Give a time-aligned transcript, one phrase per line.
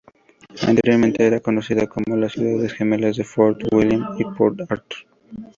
[0.67, 5.05] Anteriormente era conocida como "las ciudades gemelas de "Fort William" y "Port Arthur"".